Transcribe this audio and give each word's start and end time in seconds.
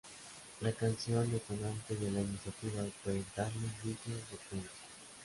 La 0.61 0.71
canción 0.73 1.31
detonante 1.31 1.95
de 1.95 2.09
la 2.09 2.21
iniciativa 2.21 2.83
fue 3.03 3.21
Darling 3.35 3.71
Nikki 3.83 4.09
de 4.09 4.37
Prince. 4.49 4.69